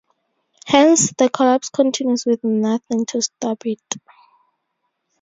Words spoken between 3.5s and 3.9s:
it.